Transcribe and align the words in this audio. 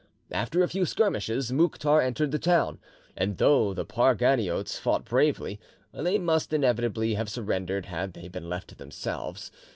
After 0.31 0.63
a 0.63 0.67
few 0.67 0.87
skirmishes, 0.87 1.51
Mouktar 1.51 2.01
entered 2.01 2.31
the 2.31 2.39
town, 2.39 2.79
and 3.15 3.37
though 3.37 3.71
the 3.71 3.85
Parganiotes 3.85 4.79
fought 4.79 5.05
bravely, 5.05 5.59
they 5.93 6.17
must 6.17 6.53
inevitably 6.53 7.13
have 7.13 7.29
surrendered 7.29 7.85
had 7.85 8.13
they 8.13 8.27
been 8.27 8.49
left 8.49 8.69
to 8.69 8.75
themselves. 8.75 9.51